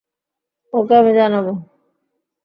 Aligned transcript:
ওকে, 0.73 0.93
আমি 0.95 1.11
জানাবো। 1.13 1.51